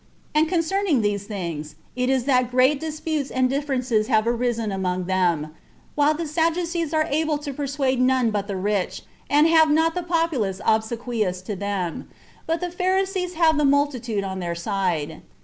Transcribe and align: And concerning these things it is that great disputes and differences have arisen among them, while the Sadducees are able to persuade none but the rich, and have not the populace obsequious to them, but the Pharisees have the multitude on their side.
And 0.33 0.49
concerning 0.49 1.01
these 1.01 1.25
things 1.25 1.75
it 1.95 2.09
is 2.09 2.23
that 2.23 2.49
great 2.49 2.79
disputes 2.79 3.29
and 3.29 3.47
differences 3.47 4.07
have 4.07 4.25
arisen 4.25 4.71
among 4.71 5.05
them, 5.05 5.53
while 5.93 6.15
the 6.15 6.25
Sadducees 6.25 6.91
are 6.91 7.03
able 7.11 7.37
to 7.37 7.53
persuade 7.53 8.01
none 8.01 8.31
but 8.31 8.47
the 8.47 8.55
rich, 8.55 9.03
and 9.29 9.45
have 9.47 9.69
not 9.69 9.93
the 9.93 10.01
populace 10.01 10.59
obsequious 10.65 11.43
to 11.43 11.55
them, 11.55 12.09
but 12.47 12.61
the 12.61 12.71
Pharisees 12.71 13.35
have 13.35 13.59
the 13.59 13.63
multitude 13.63 14.23
on 14.23 14.39
their 14.39 14.55
side. 14.55 15.21